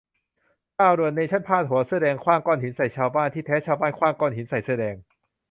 [0.77, 4.95] "ข่าวด่วน": เนชั่นพาดหัว "เสื้อแดง" ขว้างก้อนหินใส่ชาวบ้าน ที่แท้ชาวบ้านขว้างก้อนหินใส่เสื้อแดง